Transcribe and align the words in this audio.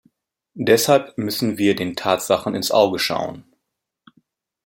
Deshalb 0.55 1.15
müssen 1.19 1.59
wir 1.59 1.75
den 1.75 1.95
Tatsachen 1.95 2.55
ins 2.55 2.71
Auge 2.71 2.97
schauen. 2.97 3.45